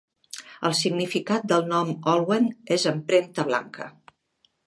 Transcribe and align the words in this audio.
El 0.69 0.75
significat 0.77 1.45
del 1.51 1.67
nom 1.73 1.91
Olwen 2.15 2.49
és 2.79 2.87
"empremta 2.95 3.49
blanca". 3.51 3.91